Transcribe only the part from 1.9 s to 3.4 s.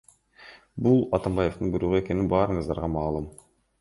экени баарыңыздарга маалым.